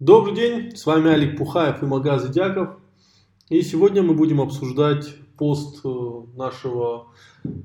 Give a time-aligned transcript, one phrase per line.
[0.00, 2.78] Добрый день, с вами Алик Пухаев и Магаз Идяков.
[3.48, 5.88] И сегодня мы будем обсуждать пост э,
[6.36, 7.08] нашего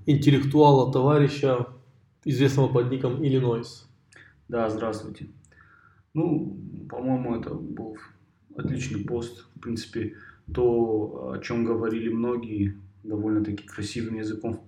[0.07, 1.67] интеллектуала, товарища,
[2.25, 3.87] известного под ником Иллинойс.
[4.47, 5.29] Да, здравствуйте.
[6.15, 6.57] Ну,
[6.89, 7.97] по-моему, это был
[8.57, 9.45] отличный пост.
[9.55, 10.15] В принципе,
[10.51, 14.65] то, о чем говорили многие, довольно-таки красивым языком,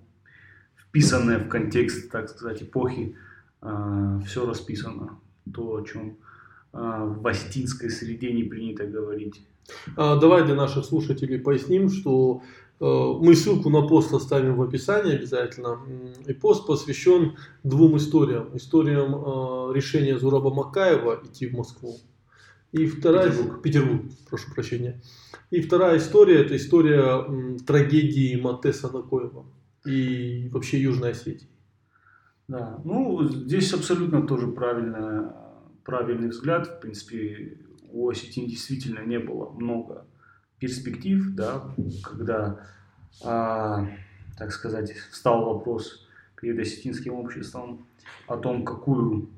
[0.76, 3.16] вписанное в контекст, так сказать, эпохи,
[3.60, 5.18] э, все расписано.
[5.52, 6.18] То, о чем
[6.76, 9.42] в астинской среде не принято говорить.
[9.96, 12.42] А, давай для наших слушателей поясним, что
[12.80, 15.80] э, мы ссылку на пост оставим в описании обязательно.
[16.26, 18.56] И пост посвящен двум историям.
[18.56, 21.96] Историям э, решения Зураба Макаева идти в Москву.
[22.72, 23.30] И вторая...
[23.30, 23.62] Петербург.
[23.62, 25.00] Петербург, прошу прощения.
[25.50, 27.24] И вторая история, это история
[27.66, 29.46] трагедии Матеса Накоева
[29.86, 31.48] и вообще Южной Осетии.
[32.48, 35.34] Да, ну здесь абсолютно тоже правильно,
[35.86, 36.66] правильный взгляд.
[36.66, 37.58] В принципе,
[37.92, 40.04] у Осетин действительно не было много
[40.58, 42.60] перспектив, да, когда,
[43.24, 43.86] а,
[44.36, 46.06] так сказать, встал вопрос
[46.40, 47.86] перед осетинским обществом
[48.26, 49.30] о том, какую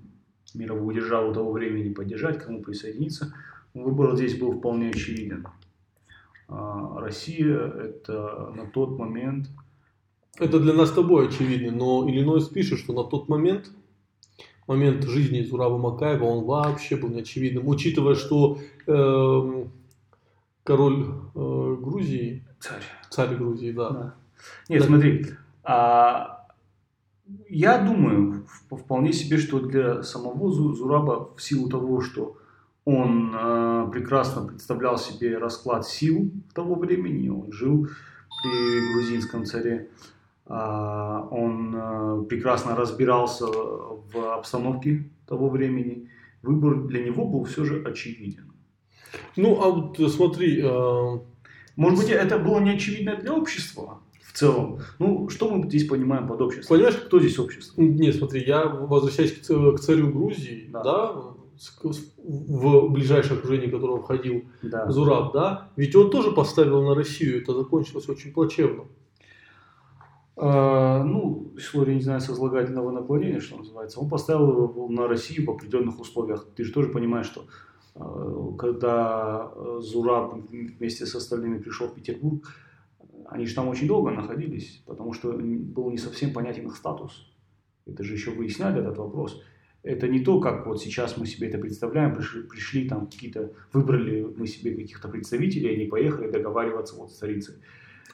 [0.55, 3.35] мировую державу того времени поддержать, кому присоединиться.
[3.75, 5.47] Выбор здесь был вполне очевиден.
[6.49, 9.49] А, Россия это на тот момент
[10.39, 13.71] Это для нас с тобой очевидно, но Иллинойс пишет, что на тот момент,
[14.69, 19.71] момент жизни Зураба Макаева, он вообще был неочевидным, учитывая, что эм,
[20.63, 22.83] король э, Грузии, царь.
[23.11, 24.15] царь Грузии, да, Да.
[24.69, 24.87] Нет, Да.
[24.87, 25.27] смотри,
[25.65, 26.47] а,
[27.49, 32.37] я думаю вполне себе, что для самого Зу- Зураба в силу того, что
[32.85, 37.89] он а, прекрасно представлял себе расклад сил того времени, он жил
[38.43, 39.89] при грузинском царе,
[40.49, 46.09] он а, прекрасно разбирался в обстановке того времени,
[46.43, 48.53] выбор для него был все же очевиден.
[49.37, 51.19] Ну, а вот э, смотри, э,
[51.77, 54.79] Может быть, это было не очевидно для общества в целом.
[54.99, 56.77] Ну, что мы здесь понимаем под обществом?
[56.77, 57.81] Понимаешь, кто здесь общество?
[57.81, 61.12] нет, смотри, я возвращаюсь к, царю Грузии, да, Да.
[62.25, 64.91] в ближайшее окружение которого входил Да.
[64.91, 68.84] Зураб, да, ведь он тоже поставил на Россию, это закончилось очень плачевно.
[70.41, 73.99] А, ну, история, не знаю, созлагательного наклонения, что называется.
[73.99, 76.47] Он поставил на Россию в определенных условиях.
[76.54, 77.47] Ты же тоже понимаешь, что
[77.97, 82.47] а, когда а, Зураб вместе с остальными пришел в Петербург,
[83.27, 87.32] они же там очень долго находились, потому что был не совсем понятен их статус.
[87.84, 89.43] Это же еще выясняли этот вопрос.
[89.82, 94.22] Это не то, как вот сейчас мы себе это представляем, пришли, пришли там какие-то, выбрали
[94.37, 97.56] мы себе каких-то представителей, они поехали договариваться вот с царицей.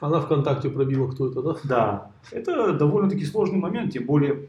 [0.01, 1.57] Она ВКонтакте пробила, кто это, да?
[1.65, 4.49] Да, это довольно-таки сложный момент, тем более,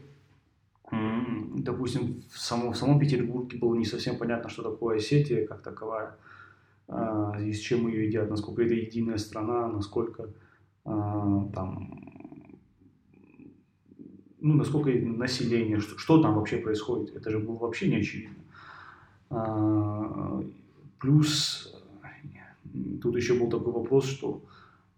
[0.90, 6.16] допустим, в самом, в самом Петербурге было не совсем понятно, что такое Осетия как таковая,
[6.88, 10.30] а, и с чем ее едят, насколько это единая страна, насколько
[10.84, 12.00] а, там,
[14.40, 18.36] ну, насколько население, что, что там вообще происходит, это же было вообще не очевидно.
[19.30, 20.42] А,
[20.98, 21.74] плюс,
[23.02, 24.42] тут еще был такой вопрос, что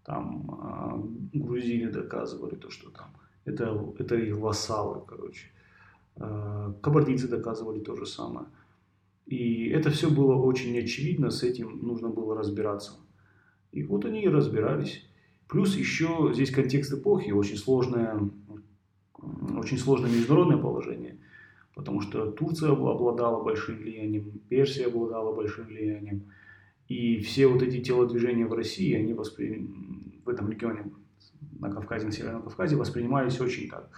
[0.03, 1.01] там а,
[1.33, 3.15] грузины доказывали то, что там
[3.45, 5.47] это, это их вассалы, короче.
[6.15, 8.47] А, Кабардинцы доказывали то же самое.
[9.25, 12.93] И это все было очень неочевидно, с этим нужно было разбираться.
[13.71, 15.05] И вот они и разбирались.
[15.47, 18.19] Плюс еще здесь контекст эпохи, очень сложное,
[19.57, 21.19] очень сложное международное положение,
[21.75, 26.31] потому что Турция обладала большим влиянием, Персия обладала большим влиянием,
[26.89, 29.67] и все вот эти телодвижения в России, они воспри...
[30.25, 30.91] в этом регионе,
[31.59, 33.89] на Кавказе, на Северном Кавказе, воспринимались очень так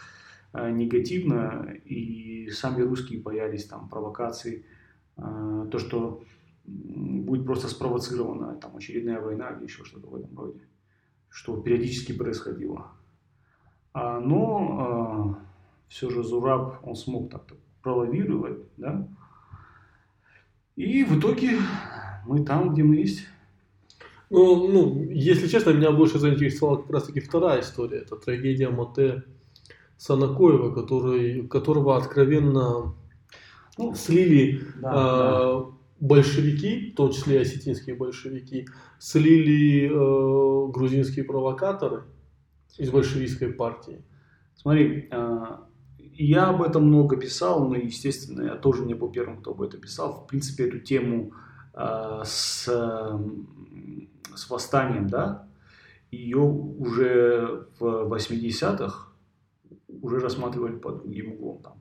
[0.54, 4.66] э, негативно, и сами русские боялись там провокаций,
[5.18, 6.24] э, то, что
[6.66, 10.60] будет просто спровоцирована там очередная война или еще что-то в этом роде,
[11.30, 12.92] что периодически происходило.
[13.94, 15.40] А, но
[15.88, 19.08] все же Зураб, он смог так-то пролавировать, да,
[20.76, 21.58] и в итоге
[22.26, 23.28] мы там, где мы есть.
[24.30, 28.00] Ну, ну, если честно, меня больше заинтересовала как раз таки вторая история.
[28.00, 29.24] Это трагедия Мате
[29.98, 32.96] Санакоева, который, которого откровенно
[33.78, 35.64] Ну, слили да, э,
[36.00, 38.68] большевики, в том числе осетинские большевики,
[39.00, 42.04] слили э, грузинские провокаторы
[42.78, 44.02] из большевистской партии.
[44.56, 49.52] Смотри, а, я об этом много писал, но, естественно, я тоже не был первым, кто
[49.52, 50.24] об этом писал.
[50.24, 51.34] В принципе, эту тему
[51.74, 53.48] с, м,
[54.36, 55.48] с восстанием, да,
[56.12, 59.08] ее уже в 80-х
[60.02, 61.62] уже рассматривали под другим углом.
[61.62, 61.74] Там.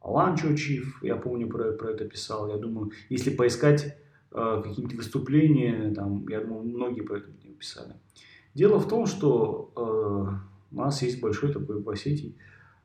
[0.00, 2.48] Алан Чочив, я помню, про, про это писал.
[2.48, 3.96] Я думаю, если поискать
[4.30, 7.94] э, какие-нибудь выступления, там, я думаю, многие про это писали.
[8.54, 12.36] Дело в том, что э, у нас есть большой такой в Осетии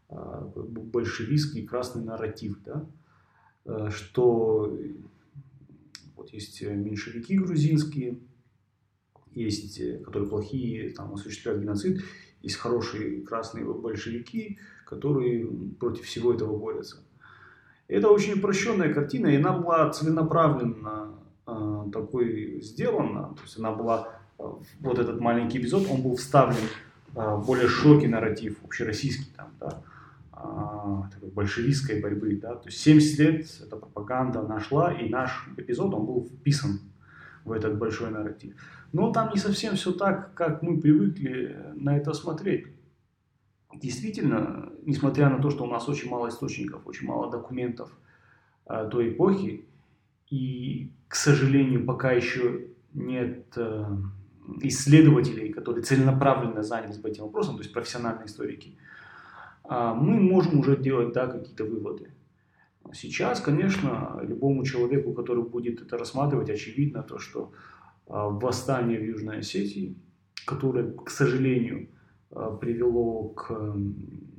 [0.09, 2.85] э, большевистский красный нарратив, да,
[3.65, 4.75] э, что
[6.21, 8.19] вот есть меньшевики грузинские,
[9.33, 12.03] есть, э, которые плохие, там, осуществляют геноцид,
[12.41, 15.47] есть хорошие красные большевики, которые
[15.79, 16.97] против всего этого борются.
[17.87, 24.09] Это очень упрощенная картина, и она была целенаправленно э, такой сделана, то есть она была,
[24.37, 24.43] э,
[24.79, 26.67] вот этот маленький эпизод, он был вставлен
[27.15, 29.90] э, более широкий нарратив, общероссийский, там, да, э,
[31.11, 36.05] такой большевистской борьбы, да, то есть 70 лет эта пропаганда нашла, и наш эпизод, он
[36.05, 36.79] был вписан
[37.45, 38.53] в этот большой нарратив.
[38.93, 42.67] Но там не совсем все так, как мы привыкли на это смотреть.
[43.73, 47.89] Действительно, несмотря на то, что у нас очень мало источников, очень мало документов
[48.69, 49.65] э, той эпохи,
[50.29, 53.85] и, к сожалению, пока еще нет э,
[54.61, 58.90] исследователей, которые целенаправленно занялись бы этим вопросом, то есть профессиональные историки, э,
[59.69, 62.11] мы можем уже делать да, какие-то выводы.
[62.93, 67.53] Сейчас, конечно, любому человеку, который будет это рассматривать, очевидно то, что
[68.07, 69.95] а, восстание в Южной Осетии,
[70.45, 71.89] которое, к сожалению,
[72.31, 73.75] а, привело к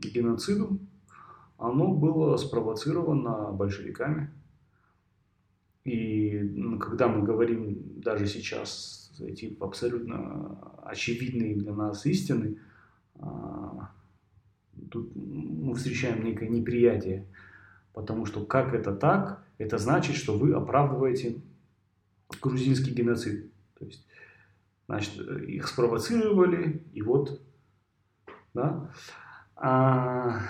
[0.01, 0.79] геноциду,
[1.57, 4.31] оно было спровоцировано большевиками.
[5.85, 12.59] И когда мы говорим даже сейчас эти абсолютно очевидные для нас истины,
[13.15, 13.91] а,
[14.91, 17.27] тут мы встречаем некое неприятие,
[17.93, 21.41] потому что как это так, это значит, что вы оправдываете
[22.41, 23.53] грузинский геноцид.
[23.79, 24.07] То есть,
[24.87, 27.41] значит, их спровоцировали, и вот,
[28.55, 28.91] да.
[29.57, 30.41] А,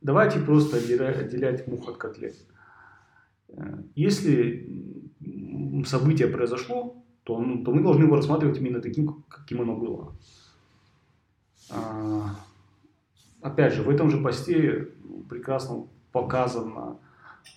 [0.00, 2.36] давайте просто отделять мух от котлет.
[3.94, 5.04] Если
[5.86, 10.14] событие произошло, то, ну, то мы должны его рассматривать именно таким, каким оно было.
[11.70, 12.36] А,
[13.42, 14.88] опять же, в этом же посте
[15.28, 16.98] прекрасно показано,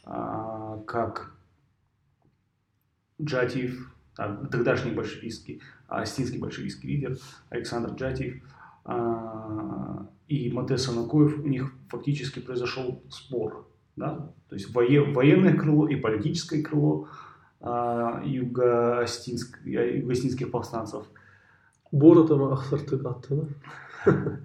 [0.05, 1.33] а, как
[3.21, 7.17] Джатиев тогдашний большевистский, астинский большевистский лидер
[7.49, 8.41] Александр Джатиев
[8.85, 13.67] а, и Матес Санакоев, у них фактически произошел спор.
[13.95, 14.31] Да?
[14.49, 17.07] То есть военное крыло и политическое крыло
[17.59, 21.07] а, юго-астинских повстанцев.
[21.91, 23.47] Боротом Ахсартыгатты, да?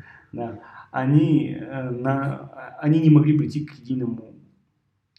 [0.33, 0.61] да.
[0.97, 4.35] Они, э, на, они не могли прийти к единому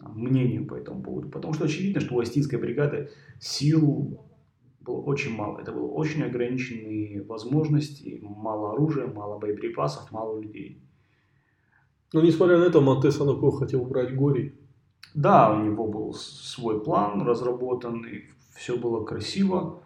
[0.02, 1.30] мнению по этому поводу.
[1.30, 4.26] Потому что очевидно, что у Астинской бригады сил
[4.82, 5.60] было очень мало.
[5.60, 10.82] Это было очень ограниченные возможности, мало оружия, мало боеприпасов, мало людей.
[12.12, 14.56] Но несмотря на это, Монте Санаков хотел убрать Гори.
[15.14, 18.24] Да, у него был свой план разработан, и
[18.56, 19.84] все было красиво,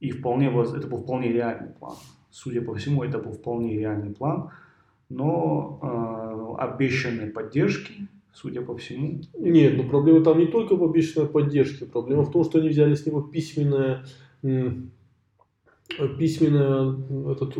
[0.00, 1.96] и вполне, это был вполне реальный план.
[2.30, 4.50] Судя по всему, это был вполне реальный план,
[5.08, 9.20] но э, обещанной поддержки, судя по всему.
[9.38, 12.94] Нет, но проблема там не только в обещанной поддержке, проблема в том, что они взяли
[12.94, 14.04] с него письменное
[16.18, 16.96] письменное
[17.32, 17.54] этот,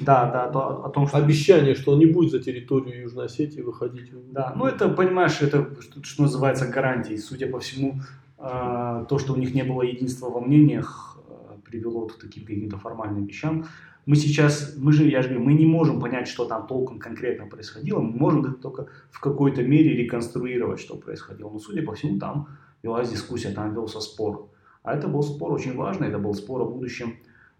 [0.00, 1.18] да, да, то, о том, что...
[1.18, 4.10] обещание, что он не будет за территорию Южной Осетии выходить.
[4.30, 7.18] Да, ну это, понимаешь, это что, что называется гарантией.
[7.18, 8.00] Судя по всему,
[8.38, 12.78] э, то, что у них не было единства во мнениях, э, привело к таким каким-то
[12.78, 13.66] формальным вещам.
[14.04, 17.46] Мы сейчас, мы же, я же говорю, мы не можем понять, что там толком конкретно
[17.46, 21.50] происходило, мы можем только в какой-то мере реконструировать, что происходило.
[21.50, 22.48] Но, судя по всему, там
[22.82, 24.48] велась дискуссия, там велся спор.
[24.82, 27.14] А это был спор очень важный, это был спор о будущем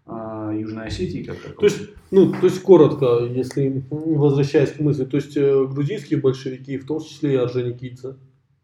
[0.05, 1.23] э, Южной Осетии.
[1.23, 6.19] Как то есть, ну, то есть коротко, если возвращаясь к мысли, то есть э, грузинские
[6.19, 8.15] большевики, в том числе и Орджоникидзе,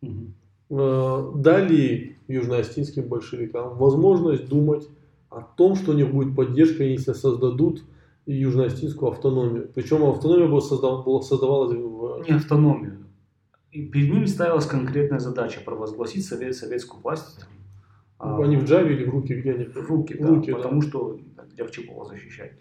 [0.02, 1.34] угу.
[1.36, 4.88] дали южноостинским большевикам возможность думать
[5.30, 7.84] о том, что у них будет поддержка, если создадут
[8.26, 9.72] южноостинскую автономию.
[9.74, 12.24] Причем автономия была, создав, была создавалась в...
[12.28, 13.06] Не автономию.
[13.72, 17.46] И перед ними ставилась конкретная задача провозгласить совет, советскую власть
[18.20, 19.66] а, они в Java или в руки где они?
[19.66, 20.88] В руки, да, руки потому да.
[20.88, 21.20] что
[21.58, 22.52] легче было защищать.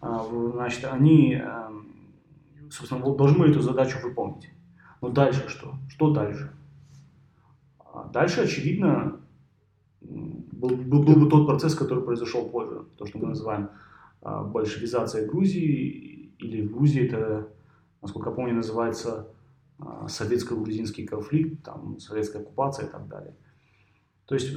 [0.00, 1.92] А, значит, они, эм,
[2.70, 4.50] собственно, должны эту задачу выполнить.
[5.02, 5.74] Но дальше что?
[5.90, 6.52] Что дальше?
[7.78, 9.20] А дальше, очевидно,
[10.10, 12.84] был, был, был бы тот процесс, который произошел позже.
[12.98, 13.70] То, что мы называем
[14.22, 17.48] большевизацией Грузии, или в Грузии это,
[18.02, 19.28] насколько я помню, называется
[20.08, 23.34] советско-грузинский конфликт, там, советская оккупация и так далее.
[24.26, 24.54] То есть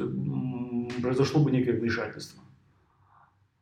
[1.02, 2.44] произошло бы некое вмешательство.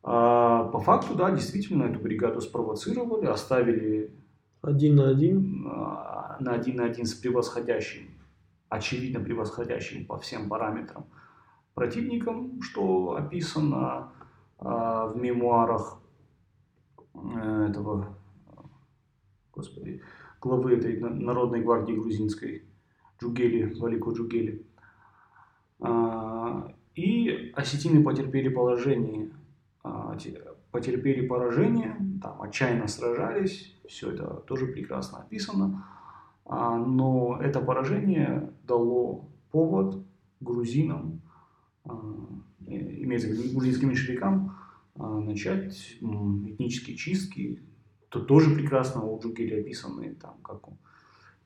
[0.02, 4.12] А по факту, да, действительно, эту бригаду спровоцировали, оставили
[4.60, 8.10] один на один, а, на один на один с превосходящим,
[8.68, 11.06] очевидно превосходящим по всем параметрам
[11.74, 14.12] противником, что описано
[14.58, 16.00] а, в мемуарах
[17.14, 18.16] э, этого,
[19.52, 20.02] господи,
[20.40, 22.64] главы этой Народной гвардии грузинской,
[23.20, 24.64] Джугели, Валико Джугели.
[25.80, 29.30] А, и осетины потерпели положение,
[29.82, 30.16] а,
[30.70, 35.84] потерпели поражение, там отчаянно сражались, все это тоже прекрасно описано,
[36.46, 40.02] но это поражение дало повод
[40.40, 41.20] грузинам,
[41.84, 44.56] имеется в виду грузинским меньшевикам,
[44.94, 47.62] начать этнические чистки,
[48.08, 50.76] то тоже прекрасно у Джугели описаны, там, как он,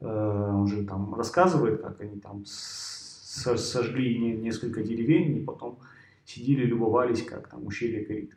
[0.01, 5.79] э, он же там рассказывает, как они там сожгли несколько деревень, и потом
[6.25, 8.37] сидели, любовались, как там ущелье горит.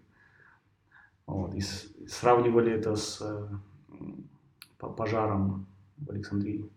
[1.25, 1.61] Вот, и
[2.07, 3.47] сравнивали это с э,
[4.77, 5.65] пожаром
[5.97, 6.69] в Александрии.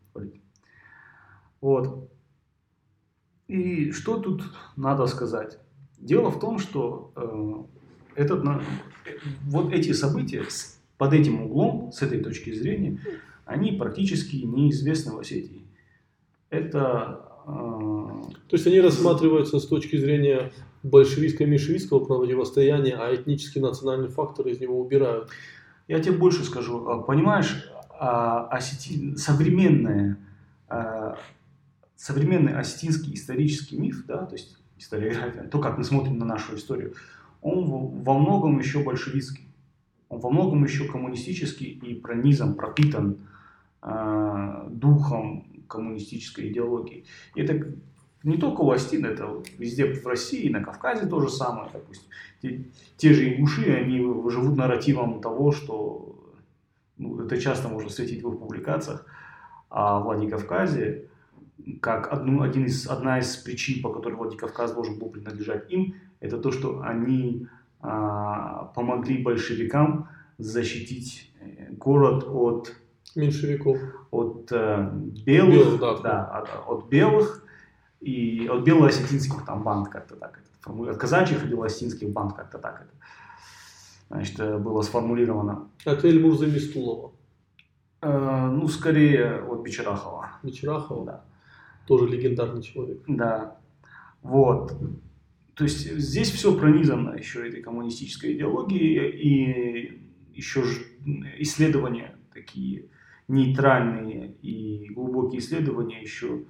[1.60, 2.10] Вот.
[3.52, 4.44] И что тут
[4.76, 5.58] надо сказать?
[5.98, 7.12] Дело в том, что
[8.16, 8.60] э, этот, э,
[9.42, 10.42] вот эти события
[10.96, 12.98] под этим углом, с этой точки зрения,
[13.44, 15.66] они практически неизвестны в Осетии.
[16.48, 20.52] Это то есть они рассматриваются с точки зрения
[20.84, 25.28] большевистско-меньшевистского противостояния, а этнический национальный фактор из него убирают.
[25.88, 26.86] Я тебе больше скажу.
[26.88, 27.68] А, понимаешь,
[27.98, 29.16] а, осети...
[29.16, 30.18] современная,
[30.68, 31.18] а,
[32.02, 36.94] современный осетинский исторический миф, да, то есть историография, то, как мы смотрим на нашу историю,
[37.40, 39.46] он во многом еще большевистский.
[40.08, 43.18] Он во многом еще коммунистический и пронизан, пропитан
[44.68, 47.04] духом коммунистической идеологии.
[47.36, 47.72] И это
[48.24, 52.08] не только у Астин, это везде в России, на Кавказе то же самое, допустим.
[52.42, 52.64] Те,
[52.96, 56.34] те же ингуши, они живут нарративом того, что
[56.98, 59.06] ну, это часто можно встретить в их публикациях,
[59.68, 61.08] о Владикавказе,
[61.80, 66.38] как одну, один из, одна из причин, по которой Владикавказ должен был принадлежать им, это
[66.38, 67.46] то, что они
[67.80, 72.74] а, помогли большевикам защитить э, город от
[73.14, 73.78] меньшевиков,
[74.10, 74.90] от э,
[75.24, 77.44] белых, Белых, да, да, от, от белых
[78.00, 82.82] и от белоосетинских там банд как-то так это от казачьих и белоосетинских банд как-то так
[82.82, 82.92] это
[84.12, 85.68] значит э, было сформулировано.
[85.84, 87.12] От Эльмурза Мистулова.
[88.02, 90.28] Э, ну, скорее от Бичарахова.
[90.42, 91.04] Бичарахова?
[91.06, 91.24] Да.
[91.86, 93.02] Тоже легендарный человек.
[93.06, 93.58] Да.
[94.22, 94.72] Вот.
[95.54, 100.02] То есть здесь все пронизано еще этой коммунистической идеологией и
[100.34, 100.64] еще
[101.38, 102.86] исследования такие
[103.28, 106.44] нейтральные и глубокие исследования еще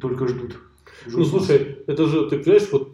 [0.00, 0.58] только ждут.
[1.06, 2.93] ждут ну, слушай, это же, ты понимаешь, вот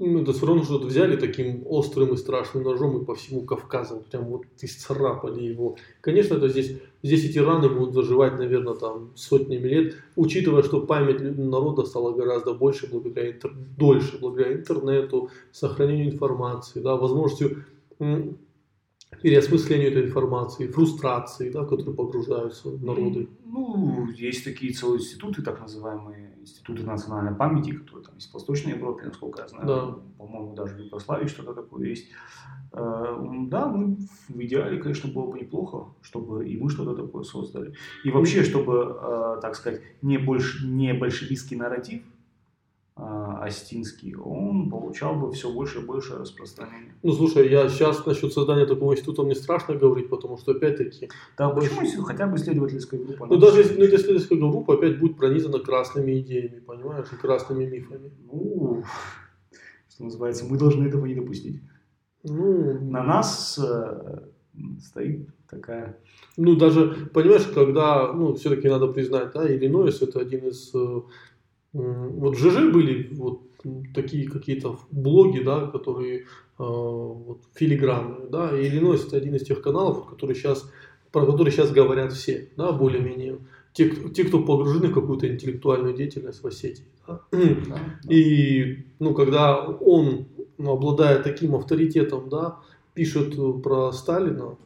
[0.00, 4.04] ну, это все равно что-то взяли таким острым и страшным ножом и по всему Кавказу
[4.10, 5.76] прям вот исцарапали его.
[6.00, 11.20] Конечно, это здесь, здесь эти раны будут заживать, наверное, там сотнями лет, учитывая, что память
[11.20, 13.52] народа стала гораздо больше благодаря интер...
[13.76, 17.64] дольше благодаря интернету, сохранению информации, да, возможностью
[19.22, 23.28] переосмыслению этой информации, фрустрации, да, в которую погружаются народы?
[23.44, 28.72] Ну, есть такие целые институты, так называемые институты национальной памяти, которые там есть в Восточной
[28.72, 29.66] Европе, насколько я знаю.
[29.66, 29.98] Да.
[30.18, 32.08] По-моему, даже в Югославии что-то такое есть.
[32.72, 33.16] Э,
[33.48, 33.96] да, мы
[34.28, 37.74] в идеале, конечно, было бы неплохо, чтобы и мы что-то такое создали.
[38.04, 42.02] И вообще, чтобы, э, так сказать, не, больш, не большевистский нарратив,
[42.98, 46.94] Остинский, он получал бы все больше и больше распространения.
[47.04, 51.08] Ну, слушай, я сейчас насчет создания такого института мне страшно говорить, потому что, опять-таки...
[51.36, 51.76] Да, больше...
[51.76, 53.26] почему хотя бы исследовательская группа?
[53.26, 57.66] Ну, даже если ну, эта исследовательская группа опять будет пронизана красными идеями, понимаешь, и красными
[57.66, 58.10] мифами.
[58.32, 58.82] Ну,
[59.88, 61.62] что называется, мы должны этого не допустить.
[62.24, 62.80] Ну...
[62.80, 64.22] На нас э,
[64.80, 65.98] стоит такая...
[66.36, 71.00] Ну, даже, понимаешь, когда, ну, все-таки надо признать, да, Иллинойс это один из э,
[71.72, 73.42] вот в ЖЖ были вот
[73.94, 76.24] такие какие-то блоги, да, которые э,
[76.58, 80.70] вот, филигранные, да, и Иллинойс это один из тех каналов, который сейчас,
[81.12, 83.38] про которые сейчас говорят все, да, более-менее.
[83.72, 86.84] Те, те, кто погружены в какую-то интеллектуальную деятельность в Осетии.
[87.06, 87.20] Да?
[87.32, 92.60] Да, И, ну, когда он, ну, обладая таким авторитетом, да,
[92.94, 94.56] пишет про Сталина,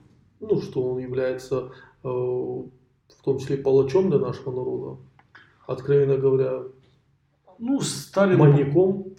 [0.41, 1.73] ну, что он является
[2.05, 5.01] э, в том числе палачом для нашего народа,
[5.67, 6.63] откровенно говоря,
[7.63, 8.39] ну, Сталин...
[8.39, 9.15] Маньяком?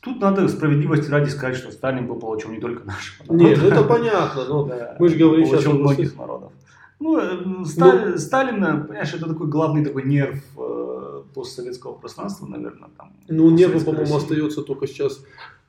[0.00, 3.44] Тут надо справедливости ради сказать, что Сталин был палачом не только нашего народа.
[3.44, 5.66] Нет, ну это понятно, но да, мы же говорим сейчас...
[5.66, 6.52] о многих народов.
[7.00, 12.90] Ну, э, Сталин, ну, Сталин, понимаешь, это такой главный такой нерв э, постсоветского пространства, наверное.
[12.96, 15.24] Там, ну, нерв, по-моему, остается только сейчас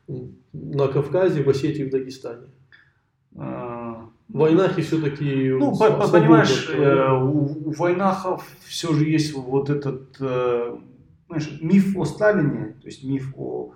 [0.07, 2.49] на Кавказе, в Осетии, в Дагестане.
[3.35, 5.49] А, в войнахе все-таки...
[5.49, 10.21] Ну, понимаешь, э, у, у войнахов все же есть вот этот...
[11.27, 13.73] Знаешь, миф о Сталине, то есть миф о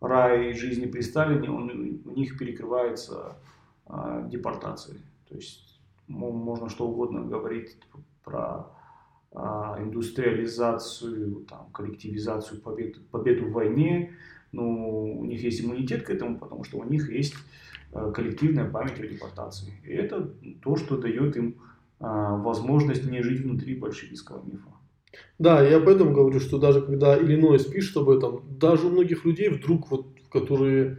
[0.00, 1.70] рае жизни при Сталине, он
[2.04, 3.36] у них перекрывается
[3.86, 5.00] э, депортацией.
[5.28, 7.76] То есть можно что угодно говорить
[8.22, 8.66] про
[9.32, 14.12] э, индустриализацию, там, коллективизацию, победу, победу в войне,
[14.52, 17.34] но у них есть иммунитет к этому, потому что у них есть
[17.92, 19.72] э, коллективная память о депортации.
[19.84, 20.32] И это
[20.62, 21.56] то, что дает им
[21.98, 24.68] э, возможность не жить внутри большевистского мифа.
[25.38, 29.48] Да, я поэтому говорю, что даже когда Иллинойс пишет об этом, даже у многих людей
[29.48, 30.98] вдруг, вот, которые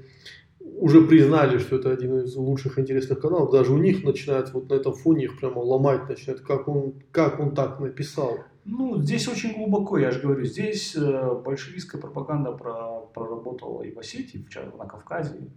[0.60, 4.76] уже признали, что это один из лучших интересных каналов, даже у них начинает вот на
[4.76, 8.40] этом фоне их прямо ломать начинает, как он, как он так написал.
[8.66, 14.00] Ну, здесь очень глубоко, я же говорю, здесь э, большевистская пропаганда про, проработала и в
[14.00, 15.50] Осетии, в на Кавказе.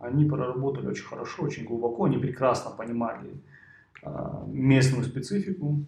[0.00, 3.40] Они проработали очень хорошо, очень глубоко, они прекрасно понимали
[4.02, 4.08] э,
[4.48, 5.86] местную специфику,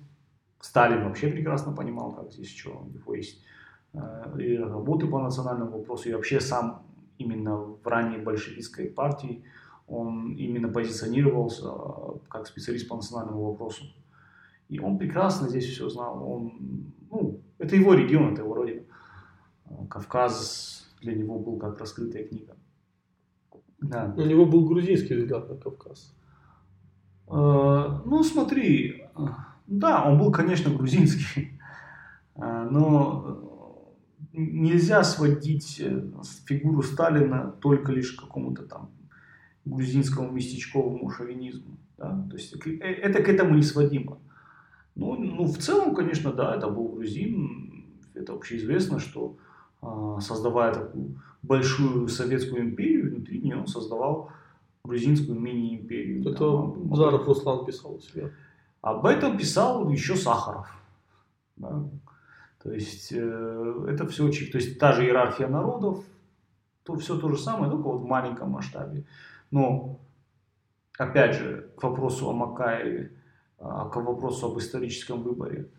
[0.62, 3.42] Сталин вообще прекрасно понимал, как здесь что, у него есть
[3.94, 6.86] э, и работы по национальному вопросу, и вообще сам
[7.18, 9.44] именно в ранней большевистской партии
[9.88, 13.86] он именно позиционировался э, как специалист по национальному вопросу.
[14.68, 16.24] И он прекрасно здесь все знал.
[16.30, 16.52] Он,
[17.10, 18.82] ну, это его регион, это его родина.
[19.66, 22.54] Э, Кавказ для него был как раскрытая книга.
[23.80, 24.14] Да.
[24.16, 26.14] У него был грузинский взгляд на Кавказ.
[27.28, 29.06] Ну, смотри,
[29.66, 31.58] да, он был, конечно, грузинский,
[32.34, 33.52] а, но
[34.32, 36.02] нельзя сводить э,
[36.46, 38.90] фигуру Сталина только лишь к какому-то там
[39.64, 41.76] грузинскому местечковому шовинизму.
[41.98, 42.26] Да?
[42.30, 44.18] То есть э, это к этому не сводимо.
[44.94, 47.86] Ну, ну, в целом, конечно, да, это был грузин.
[48.14, 49.38] Это общеизвестно, что
[49.80, 54.30] а, создавая такую большую советскую империю, внутри нее он создавал
[54.84, 56.20] грузинскую мини-империю.
[56.20, 58.30] Это там, Заров Руслан писал у себя.
[58.82, 60.68] Об этом писал еще Сахаров.
[61.56, 61.84] Да?
[62.62, 66.04] То есть э, это все очень, то есть та же иерархия народов,
[66.82, 69.04] то все то же самое, только вот в маленьком масштабе.
[69.50, 70.00] Но
[70.98, 73.12] опять же к вопросу о Макаеве,
[73.58, 75.70] а, к вопросу об историческом выборе,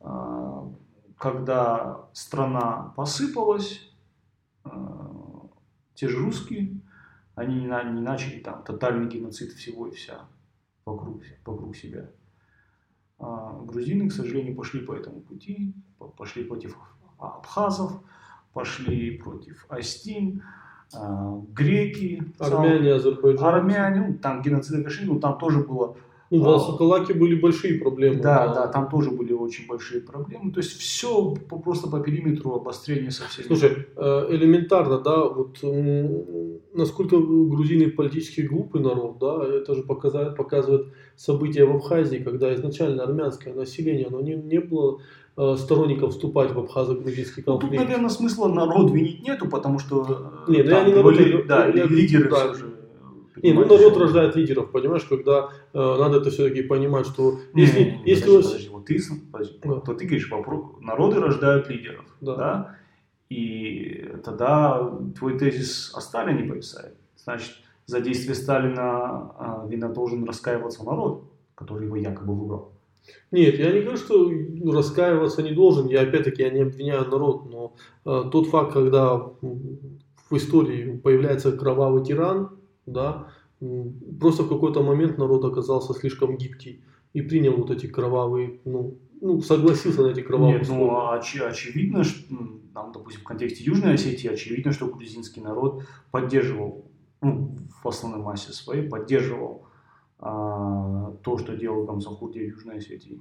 [0.00, 0.72] а,
[1.18, 3.90] когда страна посыпалась,
[4.64, 5.48] а,
[5.94, 6.80] те же русские,
[7.34, 10.28] они не начали там тотальный геноцид всего и вся
[10.84, 12.08] вокруг, вокруг себя.
[13.18, 15.72] А, грузины, к сожалению, пошли по этому пути,
[16.16, 16.76] пошли против
[17.18, 17.92] абхазов,
[18.52, 20.42] пошли против астин,
[20.94, 23.44] а, греки, армяне, азербайджанцы.
[23.44, 25.96] Армяне, ну, там геноцид Кашин, ну, там тоже было
[26.30, 28.20] ну, в Алсакалаке были большие проблемы.
[28.20, 30.52] Да, да, да, там тоже были очень большие проблемы.
[30.52, 33.44] То есть все просто по периметру обострения совсем.
[33.46, 35.58] Слушай, э, элементарно, да, вот
[36.76, 40.86] насколько грузины политически глупый народ, да, это же показывает, показывает
[41.16, 45.00] события в Абхазии, когда изначально армянское население, оно не, не было
[45.36, 47.72] э, сторонников вступать в абхазо-грузинский конфликт.
[47.72, 51.16] Ну, тут, наверное, смысла народ винить нету, потому что э, не, ну, я не народ,
[51.46, 52.76] да, я, лидеры да, все же
[53.42, 57.78] не, ну народ рождает лидеров, понимаешь, когда э, надо это все-таки понимать, что не, если,
[57.78, 58.46] не, не, если подожди, вас...
[58.46, 59.00] подожди, вот ты,
[59.32, 59.80] подожди, да.
[59.80, 62.36] то ты говоришь, вопрос, народы рождают лидеров, да.
[62.36, 62.76] да,
[63.28, 66.94] и тогда твой тезис о Сталине повисает.
[67.16, 72.72] Значит, за действие Сталина э, вина должен раскаиваться народ, который его якобы выбрал.
[73.30, 74.30] Нет, я не говорю, что
[74.72, 75.88] раскаиваться не должен.
[75.88, 82.04] Я опять-таки я не обвиняю народ, но э, тот факт, когда в истории появляется кровавый
[82.04, 82.55] тиран,
[82.86, 83.28] да,
[84.20, 89.40] просто в какой-то момент народ оказался слишком гибкий и принял вот эти кровавые, ну, ну
[89.40, 92.34] согласился на эти кровавые Нет, ну, оч- очевидно, что,
[92.74, 96.84] там, допустим, в контексте Южной Осетии, очевидно, что грузинский народ поддерживал,
[97.22, 99.66] ну, в основной массе своей, поддерживал
[100.18, 103.20] а, то, что делал Гамсахурдия в Южной Осетии.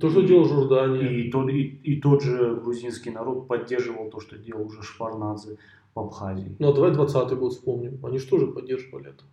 [0.00, 1.08] То, что делал Жордания.
[1.08, 5.58] И, тот, и, и тот же грузинский народ поддерживал то, что делал уже Шварнадзе
[5.96, 6.54] в Абхазии.
[6.58, 8.04] Ну, а давай 20 год вспомним.
[8.04, 9.24] Они же тоже поддерживали это.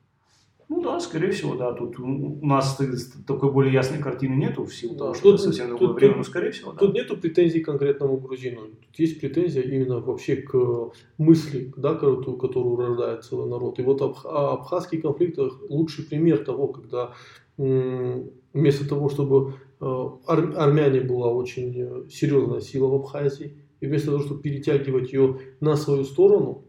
[0.70, 1.74] Ну да, скорее всего, да.
[1.74, 2.80] Тут у нас
[3.28, 6.16] такой более ясной картины нету в силу да, того, что тут, совсем другое тут, время,
[6.16, 6.80] но скорее всего, да.
[6.80, 8.62] Тут нету претензий к конкретному грузину.
[8.62, 13.78] Тут есть претензия именно вообще к мысли, да, которую, которую рождает целый народ.
[13.80, 15.38] И вот абх, абхазский конфликт
[15.70, 17.14] лучший пример того, когда
[17.58, 24.20] вместо того, чтобы э, армяне была очень э, серьезная сила в Абхазии, и вместо того,
[24.24, 26.64] чтобы перетягивать ее на свою сторону,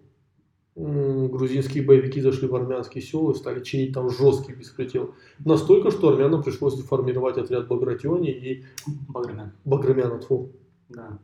[0.74, 5.14] грузинские боевики зашли в армянские села и стали чинить там жесткий беспредел.
[5.38, 8.64] Настолько, что армянам пришлось формировать отряд Багратиони и
[9.09, 9.53] Баграмян.
[9.64, 10.50] Баграмяна, тьфу.
[10.88, 11.20] Да.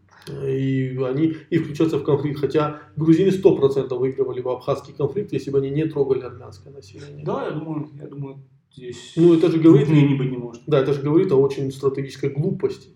[0.47, 2.39] И они и включаться в конфликт.
[2.39, 7.25] Хотя грузины 100% выигрывали в абхазский конфликт, если бы они не трогали армянское население.
[7.25, 10.63] Да, я думаю, я думаю, здесь ну, это же говорит, не быть не может.
[10.69, 12.91] Да, это же говорит о очень стратегической глупости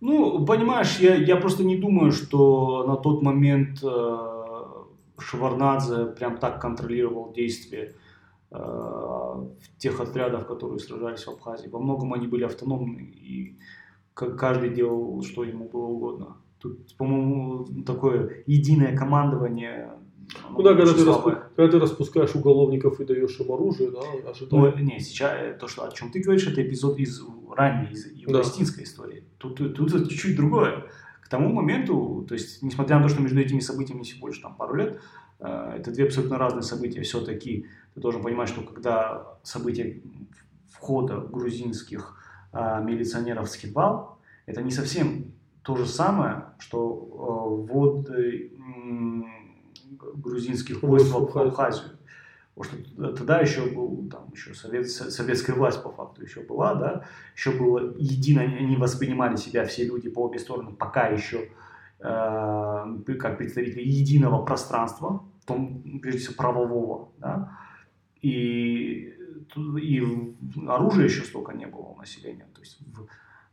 [0.00, 4.18] Ну, понимаешь, я, я просто не думаю, что на тот момент э,
[5.18, 7.94] Шеварнадзе прям так контролировал действия
[8.50, 9.46] э,
[9.78, 11.68] тех отрядов, которые сражались в Абхазии.
[11.68, 13.58] Во многом они были автономны, и
[14.14, 16.36] каждый делал, что ему было угодно.
[16.60, 19.90] Тут, по-моему, такое единое командование
[20.50, 21.32] ну да, когда ты, распу...
[21.56, 24.74] когда ты распускаешь уголовников и даешь им оружие, да, ожидаешь.
[24.76, 27.22] Ну, не, сейчас э, то, что, о чем ты говоришь, это эпизод из
[27.54, 28.90] ранней, из югостинской да.
[28.90, 29.24] истории.
[29.38, 30.84] Тут, тут, тут чуть-чуть другое.
[31.22, 34.54] К тому моменту, то есть, несмотря на то, что между этими событиями всего больше там
[34.54, 35.00] пару лет,
[35.40, 37.02] э, это две абсолютно разные события.
[37.02, 40.02] Все-таки ты должен понимать, что когда события
[40.70, 42.16] входа грузинских
[42.52, 48.48] э, милиционеров в Скидвал, это не совсем то же самое, что э, ввод э,
[49.98, 51.98] грузинских войск в Абхазию.
[52.54, 57.04] Потому что тогда еще был, там еще совет, советская власть по факту еще была, да,
[57.36, 61.50] еще было едино, они воспринимали себя все люди по обе стороны, пока еще
[62.00, 67.58] э, как представители единого пространства, том, прежде всего правового, да,
[68.20, 69.14] и,
[69.80, 70.36] и
[70.68, 73.06] оружия еще столько не было у населения, то есть в,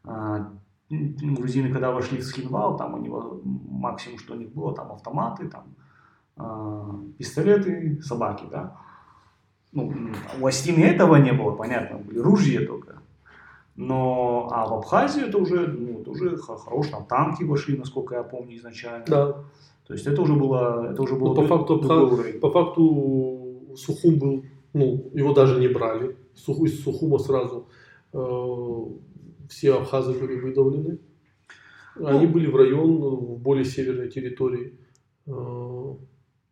[0.10, 0.46] э,
[0.90, 5.48] грузины, когда вошли в Схинвал, там у него максимум, что у них было, там автоматы,
[5.48, 5.76] там
[7.18, 8.78] пистолеты, собаки, да.
[9.72, 9.94] Ну,
[10.40, 13.02] у Астины этого не было, понятно, были ружья только.
[13.76, 18.24] Но, а в Абхазию это уже, ну, это уже хорош, там танки вошли, насколько я
[18.24, 19.06] помню, изначально.
[19.08, 19.34] Да.
[19.86, 21.30] То есть это уже было, это уже было.
[21.30, 26.16] Ну, по факту, по, по факту Сухум был, ну, его даже не брали.
[26.36, 27.68] Из Сухума сразу
[28.14, 28.86] э,
[29.50, 31.00] все абхазы были выдавлены.
[31.98, 34.74] Они ну, были в район, в более северной территории.
[35.28, 35.96] Э,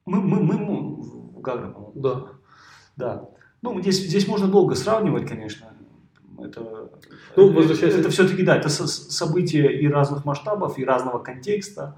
[0.06, 2.28] мы, мы, мы, в Гагра, Да.
[2.96, 3.30] Да.
[3.62, 5.74] Ну, здесь, здесь можно долго сравнивать, конечно.
[6.38, 6.90] Это,
[7.36, 7.96] ну, возвращаясь...
[7.96, 11.96] это, все-таки, да, это события и разных масштабов, и разного контекста.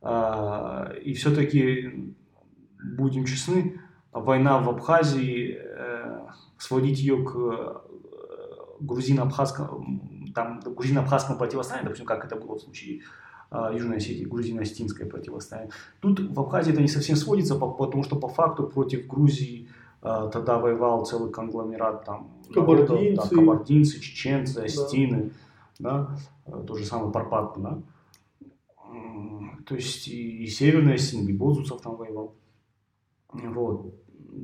[0.00, 2.14] А, и все-таки,
[2.82, 3.80] будем честны,
[4.12, 6.26] война в Абхазии, э,
[6.58, 7.74] сводить ее к э,
[8.80, 13.02] грузино-абхазскому, там, грузино-абхазскому противостоянию, допустим, как это было в случае
[13.72, 15.72] Южной Осетии, грузино-осетинское противостояние.
[16.00, 19.68] Тут в Абхазии это не совсем сводится, потому что по факту против Грузии
[20.00, 25.32] а, тогда воевал целый конгломерат там кабардинцы, народов, да, кабардинцы чеченцы, остины,
[25.78, 26.16] да.
[26.46, 27.78] да, то же самое Парпат, да.
[29.66, 32.34] То есть и, и Северная Осетия, и Бозусов там воевал.
[33.32, 33.94] Вот.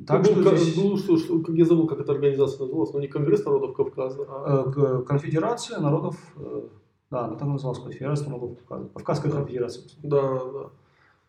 [0.07, 0.77] Так ну, что, здесь...
[0.77, 4.23] ну, что, что, как я забыл, как эта организация называлась, но не Конгресс народов Кавказа,
[4.29, 4.71] а...
[4.75, 6.67] Э, конфедерация народов э,
[7.11, 8.89] да, она так называлась конфедерация народов Кавказа.
[8.89, 9.83] Кавказская конфедерация.
[10.03, 10.69] Да, да.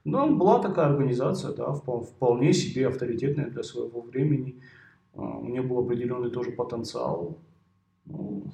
[0.05, 4.61] Ну, была такая организация, да, вполне себе авторитетная для своего времени.
[5.15, 7.39] А, у нее был определенный тоже потенциал.
[8.07, 8.45] Ну,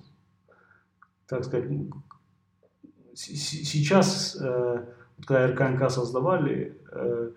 [1.28, 1.70] так сказать,
[3.14, 4.86] сейчас, э,
[5.24, 7.30] когда РКНК создавали, э,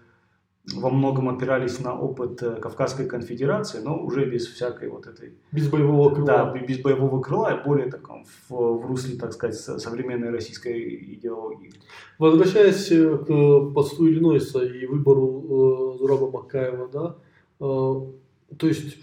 [0.66, 5.34] во многом опирались на опыт э, Кавказской конфедерации, но уже без всякой вот этой...
[5.52, 6.28] Без боевого крыла.
[6.28, 11.72] Да, без боевого крыла, и более таком в, в русле, так сказать, современной российской идеологии.
[12.18, 17.16] Возвращаясь э, к посту Иллинойса и выбору э, Зураба Макаева, да,
[17.60, 18.98] э, то есть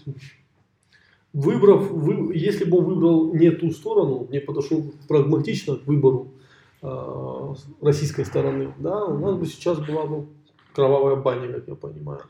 [1.33, 6.29] выбрав, вы, если бы он выбрал не ту сторону, не подошел прагматично к выбору
[6.81, 10.27] э, российской стороны, да, у нас бы сейчас была бы
[10.77, 12.21] кровавая баня, как я понимаю.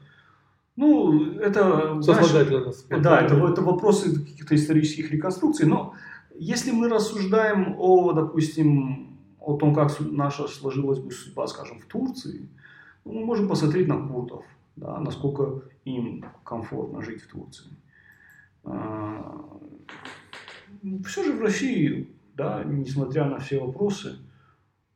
[0.78, 2.02] Ну, это...
[2.02, 2.72] Сослагательно.
[3.02, 5.94] Да, это, это вопросы каких-то исторических реконструкций, но
[6.40, 12.48] если мы рассуждаем о, допустим, о том, как наша сложилась бы судьба, скажем, в Турции,
[13.04, 14.46] ну, мы можем посмотреть на курдов,
[14.78, 17.72] да, насколько им комфортно жить в Турции.
[18.64, 19.46] А,
[21.06, 24.20] Все же в России, да, несмотря на все вопросы,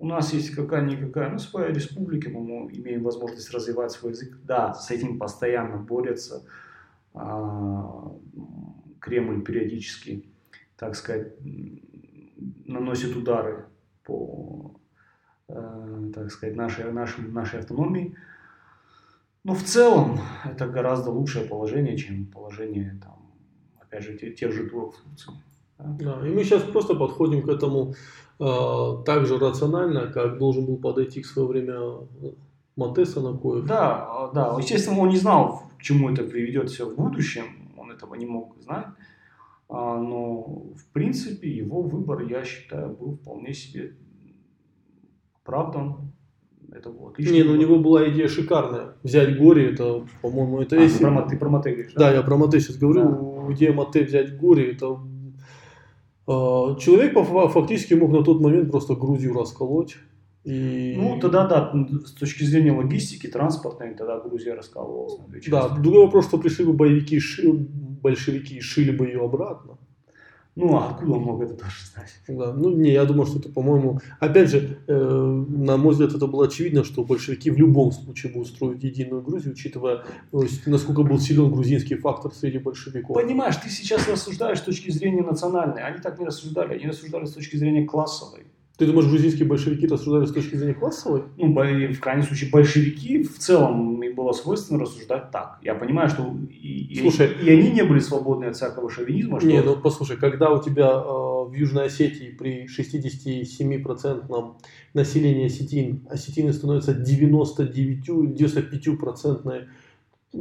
[0.02, 4.36] у нас есть какая-никакая, ну, своя республика, мы имеем возможность развивать свой язык.
[4.44, 6.44] Да, с этим постоянно борется.
[7.14, 8.12] А,
[9.00, 10.26] Кремль периодически,
[10.76, 11.34] так сказать,
[12.66, 13.66] наносит удары
[14.04, 14.76] по,
[15.48, 18.16] э, так сказать, нашей, нашей, нашей автономии.
[19.44, 23.32] Но в целом это гораздо лучшее положение, чем положение, там,
[23.80, 25.32] опять же, тех же турок в Турции.
[25.78, 27.94] Да, и мы сейчас просто подходим к этому
[29.06, 31.80] так же рационально, как должен был подойти к свое время
[32.76, 33.66] Монтеса Накоев.
[33.66, 37.44] Да, да, естественно, он не знал, к чему это приведет все в будущем,
[37.78, 38.88] он этого не мог знать,
[39.70, 40.42] а, но
[40.76, 43.94] в принципе его выбор, я считаю, был вполне себе
[45.44, 46.12] оправдан.
[46.74, 47.34] Это было отлично.
[47.34, 48.96] Не, ну у него была идея шикарная.
[49.04, 50.78] Взять горе, это, по-моему, это...
[50.78, 51.00] А, если...
[51.00, 52.00] ты, про, ты про Мате говоришь, да?
[52.00, 53.46] Да, я про Мате сейчас говорю.
[53.48, 53.54] Да.
[53.54, 55.11] Идея Мате взять горе, это А,
[56.26, 57.14] человек
[57.52, 59.98] фактически мог на тот момент просто Грузию расколоть.
[60.44, 60.96] И...
[60.98, 61.72] Ну, тогда да,
[62.06, 65.20] с точки зрения логистики, транспортной, тогда Грузия раскалывалась.
[65.48, 67.20] Да, другой вопрос, что пришли бы боевики,
[68.02, 69.78] большевики и шили бы ее обратно.
[70.56, 72.12] Ну, а откуда он мог это тоже знать?
[72.28, 76.28] Да, ну, не, я думаю, что это, по-моему, опять же, э, на мой взгляд, это
[76.28, 81.20] было очевидно, что большевики в любом случае будут строить единую Грузию, учитывая, ну, насколько был
[81.20, 83.16] силен грузинский фактор среди большевиков.
[83.16, 87.32] Понимаешь, ты сейчас рассуждаешь с точки зрения национальной, они так не рассуждали, они рассуждали с
[87.32, 88.46] точки зрения классовой.
[88.82, 91.22] Ты думаешь, грузинские большевики рассуждали с точки зрения классовой?
[91.38, 95.60] Ну, в крайнем случае, большевики в целом им было свойственно рассуждать так.
[95.62, 99.40] Я понимаю, что и, слушай, и, и они не были свободны от всякого шовинизма.
[99.40, 99.48] Что...
[99.48, 104.56] Не, ну послушай, когда у тебя э, в Южной Осетии при 67%
[104.96, 109.68] населения осетин, осетины становятся 99-95%
[110.32, 110.40] то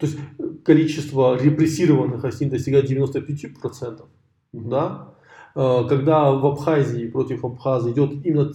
[0.00, 0.18] есть
[0.64, 4.68] количество репрессированных осетин достигает 95%, mm-hmm.
[4.68, 5.14] да,
[5.58, 8.52] когда в Абхазии против Абхаза идет именно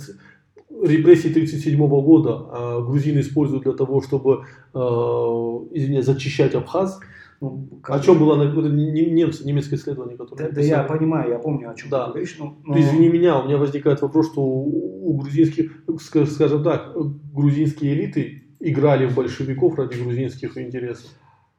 [0.81, 6.99] репрессии 1937 года, а грузины используют для того, чтобы, э, извините, зачищать Абхаз,
[7.41, 10.47] ну, о чем было немцы, немецкое исследование, которое...
[10.47, 12.05] Да, да я понимаю, я помню, о чем да.
[12.05, 12.37] ты говоришь.
[12.39, 12.79] Но, но...
[12.79, 16.95] Извини меня, у меня возникает вопрос, что у, у грузинских, скажем так,
[17.33, 21.11] грузинские элиты играли в большевиков ради грузинских интересов.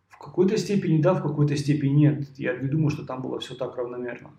[0.08, 2.28] В какой-то степени да, в какой-то степени нет.
[2.38, 4.30] Я не думаю, что там было все так равномерно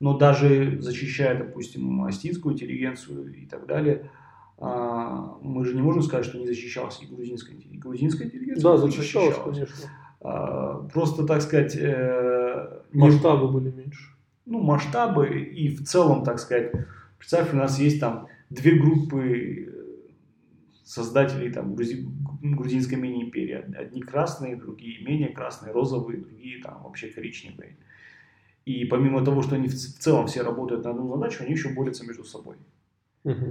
[0.00, 4.10] но даже защищая, допустим, астинскую интеллигенцию и так далее,
[4.58, 8.62] а, мы же не можем сказать, что не защищалась и грузинская, и грузинская интеллигенция.
[8.62, 9.56] Да, защищалась, защищалась.
[9.56, 9.90] конечно.
[10.20, 11.76] А, просто, так сказать...
[11.76, 13.52] Э, масштабы не...
[13.52, 14.14] были меньше.
[14.46, 16.72] Ну, масштабы и в целом, так сказать,
[17.18, 19.74] представь, у нас есть там две группы
[20.84, 22.08] создателей там, грузи...
[22.42, 23.76] грузинской мини-империи.
[23.76, 27.76] Одни красные, другие менее красные, розовые, другие там вообще коричневые.
[28.68, 32.04] И помимо того, что они в целом все работают на одну задачу, они еще борются
[32.04, 32.56] между собой.
[33.24, 33.46] Угу.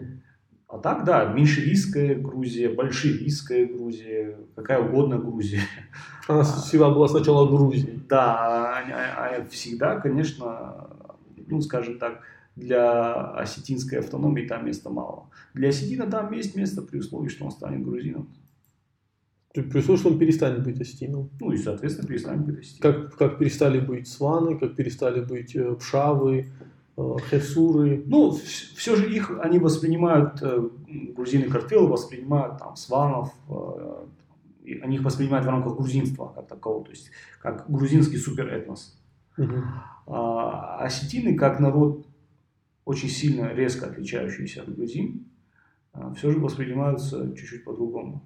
[0.68, 5.62] А так, да, меньшевистская Грузия, большевистская Грузия, какая угодно Грузия.
[6.28, 8.00] Она всегда была сначала Грузией.
[8.08, 10.88] Да, а, а, а всегда, конечно,
[11.48, 12.22] ну, скажем так,
[12.56, 15.32] для осетинской автономии там места мало.
[15.56, 18.30] Для осетина там есть место при условии, что он станет грузином.
[19.64, 21.30] При условии, он перестанет быть остином.
[21.40, 22.94] Ну и, соответственно, перестанет быть остином.
[22.94, 26.48] Как, как перестали быть сваны, как перестали быть э, пшавы,
[26.98, 28.04] э, херсуры.
[28.06, 30.70] Ну, все же их, они воспринимают, э,
[31.16, 33.34] грузины Картвелы воспринимают там сванов,
[34.82, 37.10] они их воспринимают в рамках грузинства как такового, то есть
[37.42, 39.00] как грузинский суперэтнос.
[39.38, 39.54] Угу.
[40.08, 42.06] А осетины, как народ
[42.84, 45.26] очень сильно, резко отличающийся от грузин,
[46.18, 48.24] все же воспринимаются чуть-чуть по-другому.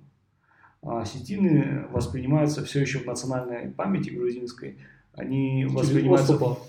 [0.81, 4.77] А осетины воспринимаются все еще в национальной памяти грузинской.
[5.13, 6.35] Они воспринимаются...
[6.35, 6.59] Особо.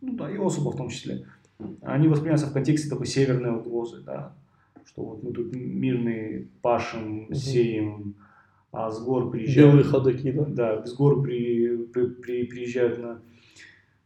[0.00, 1.26] Ну да, и особо в том числе.
[1.82, 4.32] Они воспринимаются в контексте такой северной угрозы, да.
[4.84, 7.34] Что вот мы тут мирные пашем, угу.
[7.34, 8.14] сеем,
[8.72, 9.70] а с гор приезжают...
[9.70, 10.44] Белые ходаки, да?
[10.44, 13.22] Да, с гор при, при, при, приезжают на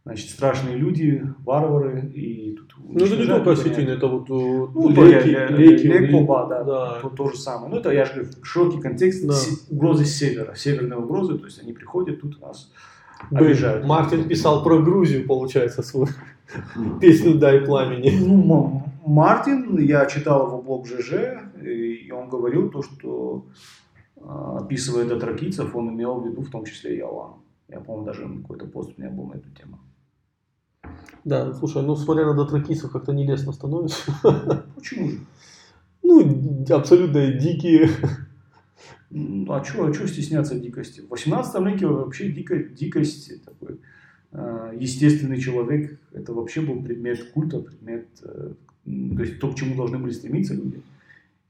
[0.09, 2.73] значит, страшные люди, варвары, и тут...
[2.79, 6.99] Ну, это не только осетины, это вот э, ну, леки, я, леки, лекоба, да, да.
[7.01, 7.71] То, то же самое.
[7.71, 9.35] Ну, это, я же говорю, широкий контекст да.
[9.69, 12.71] угрозы севера, северные угрозы, то есть они приходят, тут нас
[13.29, 13.85] обижают.
[13.85, 16.07] Мартин писал про Грузию, получается, свою
[16.99, 18.09] песню «Дай пламени».
[18.19, 21.13] Ну, Мартин, я читал его блог ЖЖ,
[21.61, 23.45] и он говорил то, что
[24.19, 27.43] а, описывая дотракийцев, он имел в виду в том числе и Алану.
[27.69, 29.77] Я, по-моему, даже какой-то пост у меня был на эту тему.
[31.25, 34.11] Да, слушай, ну смотря на дотракисов как-то нелестно становится.
[34.75, 35.19] Почему же?
[36.03, 37.89] Ну, абсолютно дикие.
[39.09, 41.01] Ну, а что а чё стесняться дикости?
[41.01, 43.79] В 18 веке вообще дико, дикость, такой
[44.31, 48.53] э, естественный человек, это вообще был предмет культа, предмет, э,
[48.85, 50.81] то есть то, к чему должны были стремиться люди.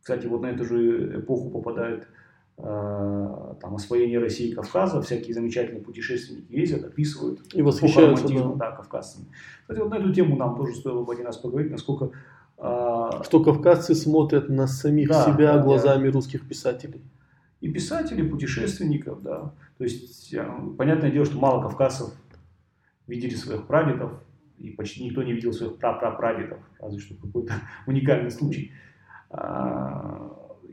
[0.02, 2.08] Кстати, вот на эту же эпоху попадает Э,
[2.62, 8.54] там, освоение России и Кавказа, всякие замечательные путешественники ездят, описывают и восхищаются да.
[8.56, 9.28] Да, кавказцами.
[9.62, 12.12] Кстати, вот на эту тему нам тоже стоило бы один раз поговорить, насколько...
[12.58, 16.14] Э, Что кавказцы смотрят на самих да, себя да, глазами да.
[16.14, 17.02] русских писателей.
[17.62, 19.54] И писателей, путешественников, да.
[19.78, 20.46] То есть, э,
[20.78, 22.14] понятное дело, что мало кавказцев
[23.08, 24.12] видели своих прадедов,
[24.58, 27.54] и почти никто не видел своих прапрапрадедов, разве что какой-то
[27.88, 28.74] уникальный случай.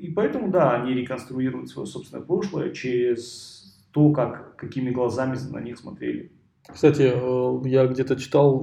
[0.01, 5.79] И поэтому, да, они реконструируют свое собственное прошлое через то, как, какими глазами на них
[5.79, 6.33] смотрели.
[6.69, 8.61] Кстати, э, я где-то читал,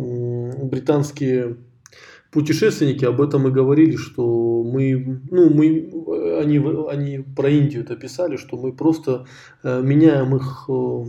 [0.63, 1.57] британские
[2.31, 6.57] путешественники об этом и говорили, что мы, ну, мы, они,
[6.89, 9.25] они про Индию это писали, что мы просто
[9.63, 11.05] э, меняем их, э,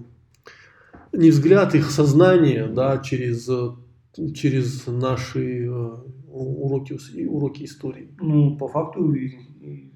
[1.12, 3.48] не взгляд, их сознание, да, через
[4.34, 5.96] через наши э,
[6.28, 8.10] уроки, уроки истории.
[8.20, 9.12] Ну, по факту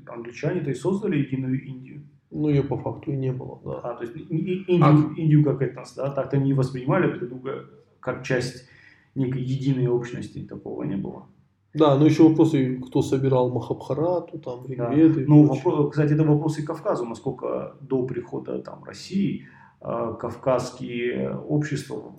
[0.09, 2.03] англичане-то и создали единую Индию.
[2.31, 3.81] Ну, ее по факту и не было, да.
[3.83, 4.91] А, то есть Индию, а...
[5.17, 8.69] Индию как этнос, да, так-то не воспринимали друг друга как часть
[9.15, 11.27] некой единой общности, такого не было.
[11.75, 15.21] Да, но еще вопросы, кто собирал Махабхарату, там, Ригведы.
[15.21, 15.27] Да.
[15.29, 19.47] Ну, вопрос, кстати, это вопросы Кавказу, насколько до прихода там, России
[19.81, 22.15] э, кавказские общества,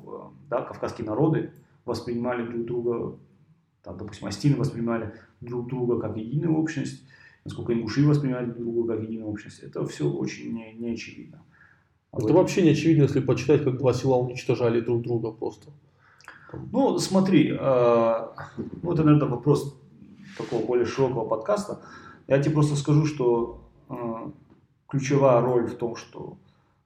[0.50, 1.52] да, кавказские народы
[1.86, 3.18] воспринимали друг друга,
[3.84, 7.04] там, допустим, астины воспринимали друг друга как единую общность,
[7.46, 11.42] насколько ингуши воспринимали друг друга как единую общность, это все очень не, не очевидно.
[12.12, 12.34] А это вот.
[12.34, 15.72] вообще не очевидно, если почитать, как два села уничтожали друг друга просто.
[16.72, 18.28] Ну, смотри, э,
[18.82, 19.80] ну, это, наверное, вопрос
[20.38, 21.80] такого более широкого подкаста.
[22.28, 23.96] Я тебе просто скажу, что э,
[24.88, 26.38] ключевая роль в том, что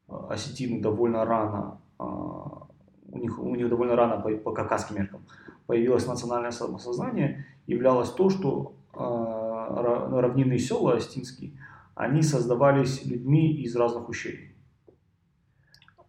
[0.10, 5.22] э, осетины довольно рано, э, у, них, у них довольно рано по, по кавказским меркам
[5.68, 11.54] появилось национальное самосознание, являлось то, что э, равнинные села осетинские,
[11.96, 14.56] они создавались людьми из разных ущелий.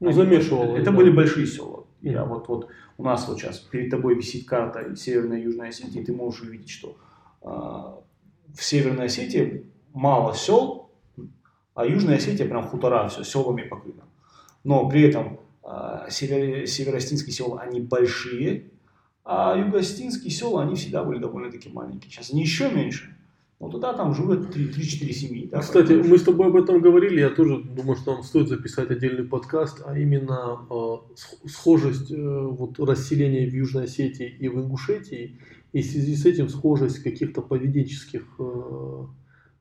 [0.00, 0.76] Ну, замешивало.
[0.76, 0.96] Это да.
[0.96, 1.86] были большие села.
[2.00, 6.00] Я вот, вот у нас вот сейчас перед тобой висит карта Северной и Южной Осетии,
[6.00, 6.98] и ты можешь увидеть, что
[7.42, 10.90] э, в Северной Осетии мало сел,
[11.74, 14.04] а Южная Осетия прям хутора, все селами покрыто.
[14.62, 18.70] Но при этом э, север, северостинские села, они большие,
[19.24, 22.10] а югостинские села, они всегда были довольно-таки маленькие.
[22.10, 23.16] Сейчас они еще меньше,
[23.60, 25.48] вот туда там живут 3-4 семьи.
[25.50, 26.08] Да, Кстати, поэтому...
[26.08, 29.82] мы с тобой об этом говорили, я тоже думаю, что нам стоит записать отдельный подкаст,
[29.86, 35.38] а именно э, схожесть э, вот, расселения в Южной Осетии и в Ингушетии,
[35.72, 39.04] и в связи с этим схожесть каких-то поведенческих э,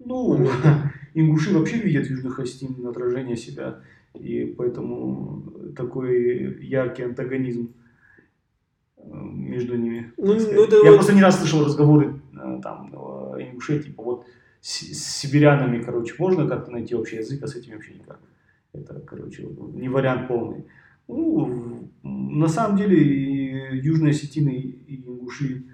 [0.06, 0.48] ну,
[1.14, 3.82] ингуши вообще видят в Южных Осетин отражение себя,
[4.20, 5.44] и поэтому
[5.76, 7.74] такой яркий антагонизм
[9.06, 10.12] между ними.
[10.18, 10.96] Ну, ну, я вот...
[10.96, 12.94] просто не раз слышал разговоры э, там
[13.39, 14.26] Ингушетии, типа вот
[14.62, 18.20] с, с сибирянами, короче, можно как-то найти общий язык, а с этим вообще никак.
[18.74, 20.66] Это, короче, не вариант полный.
[21.08, 25.73] Ну, на самом деле, Южные Осетины и Ингуши э,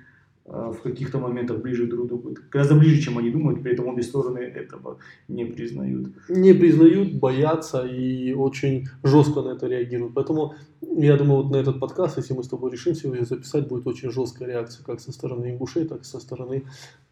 [0.50, 4.02] в каких-то моментах ближе друг к другу, гораздо ближе, чем они думают, при этом обе
[4.02, 6.08] стороны этого не признают.
[6.28, 10.14] Не признают, боятся и очень жестко на это реагируют.
[10.16, 13.86] Поэтому я думаю, вот на этот подкаст, если мы с тобой решим сегодня записать, будет
[13.86, 16.64] очень жесткая реакция как со стороны ингушей, так и со стороны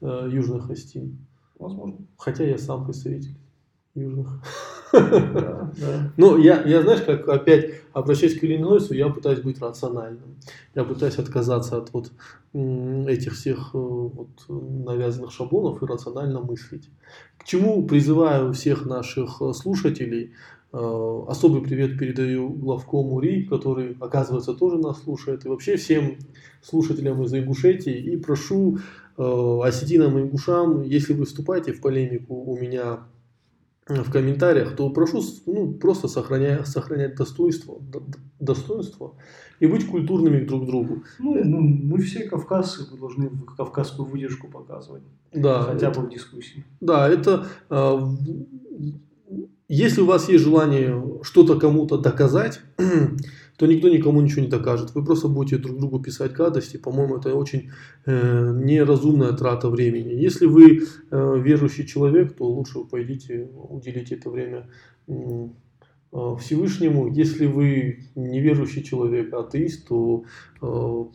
[0.01, 1.17] э, южных остин.
[1.59, 1.97] Возможно.
[2.17, 3.35] Хотя я сам представитель
[3.97, 4.41] южных.
[4.93, 6.13] Да, да.
[6.15, 10.37] Ну, я, я, знаешь, как опять обращаясь к Иллинойсу, я пытаюсь быть рациональным.
[10.75, 12.11] Я пытаюсь отказаться от вот
[12.53, 16.89] этих всех э, вот, навязанных шаблонов и рационально мыслить.
[17.37, 20.33] К чему призываю всех наших слушателей–
[20.73, 25.45] Э, особый привет передаю главкому РИ, который, оказывается, тоже нас слушает.
[25.45, 26.17] И вообще всем
[26.61, 27.95] слушателям из Ингушетии.
[27.95, 28.79] И прошу
[29.17, 32.99] э, осетинам и ингушам, если вы вступаете в полемику у меня
[33.89, 37.79] в комментариях, то прошу ну, просто сохранять, сохранять достоинство,
[38.39, 39.15] достоинство
[39.59, 41.03] и быть культурными друг к другу.
[41.19, 45.03] Ну, ну, мы все кавказцы, мы должны кавказскую выдержку показывать.
[45.33, 46.65] Да, хотя это, бы в дискуссии.
[46.81, 47.99] Да, это э,
[49.69, 52.61] если у вас есть желание что-то кому-то доказать,
[53.57, 54.93] то никто никому ничего не докажет.
[54.93, 56.77] Вы просто будете друг другу писать гадости.
[56.77, 57.71] По-моему, это очень
[58.05, 60.13] э, неразумная трата времени.
[60.13, 64.69] Если вы э, верующий человек, то лучше пойдите, уделите это время
[65.07, 65.47] э,
[66.39, 67.07] Всевышнему.
[67.07, 70.23] Если вы неверующий человек, атеист, то...
[70.61, 71.05] Э,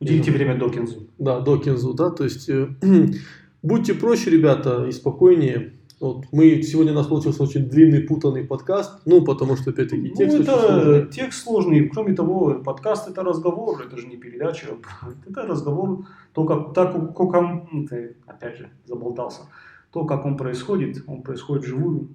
[0.00, 1.08] Уделите время Докинзу.
[1.18, 2.10] Да, Докинзу, да.
[2.10, 2.68] То есть э,
[3.62, 5.74] будьте проще, ребята, и спокойнее.
[6.04, 6.26] Вот.
[6.32, 10.36] Мы сегодня у нас получился очень длинный, путанный подкаст, ну, потому что, опять-таки, ну, текст
[10.36, 11.06] ну, это сложный.
[11.08, 11.88] текст сложный.
[11.88, 14.66] Кроме того, подкаст это разговор, это же не передача,
[15.26, 19.44] это разговор, то, как, так, как он, ты, опять же, заболтался,
[19.92, 22.10] то, как он происходит, он происходит вживую,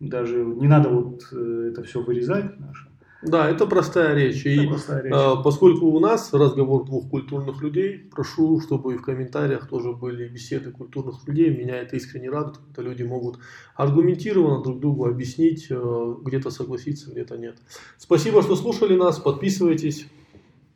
[0.00, 2.88] даже не надо вот э, это все вырезать, наше,
[3.24, 4.44] да, это простая речь.
[4.44, 5.12] Это и простая речь.
[5.14, 10.28] А, поскольку у нас разговор двух культурных людей, прошу, чтобы и в комментариях тоже были
[10.28, 11.56] беседы культурных людей.
[11.56, 13.38] Меня это искренне радует, когда люди могут
[13.74, 17.56] аргументированно друг другу объяснить, э, где-то согласиться, где-то нет.
[17.96, 19.18] Спасибо, что слушали нас.
[19.18, 20.06] Подписывайтесь.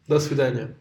[0.06, 0.78] До свидания.